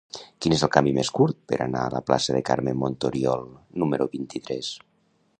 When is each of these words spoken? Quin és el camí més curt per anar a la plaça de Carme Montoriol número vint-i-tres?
Quin 0.43 0.53
és 0.55 0.61
el 0.67 0.69
camí 0.75 0.93
més 0.99 1.09
curt 1.17 1.35
per 1.51 1.59
anar 1.65 1.83
a 1.83 1.91
la 1.95 2.01
plaça 2.07 2.35
de 2.37 2.41
Carme 2.49 2.73
Montoriol 2.85 3.43
número 3.83 4.07
vint-i-tres? 4.15 4.71